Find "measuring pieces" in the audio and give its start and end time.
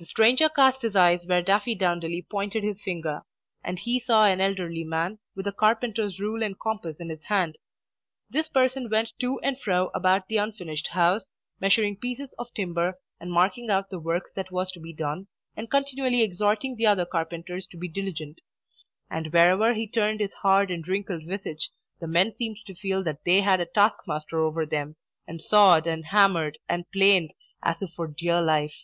11.60-12.32